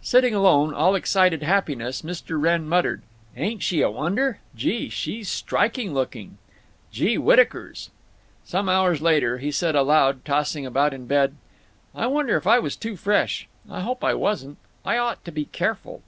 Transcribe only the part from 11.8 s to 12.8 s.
"I wonder if I was